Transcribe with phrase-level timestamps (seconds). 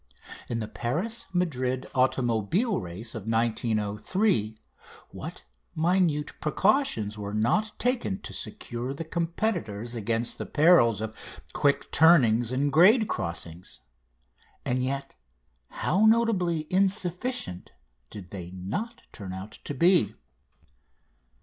[0.49, 4.57] In the Paris Madrid automobile race of 1903
[5.09, 5.43] what
[5.75, 12.51] minute precautions were not taken to secure the competitors against the perils of quick turnings
[12.51, 13.81] and grade crossings?
[14.65, 15.13] And yet
[15.69, 17.69] how notably insufficient
[18.09, 20.15] did they not turn out to be.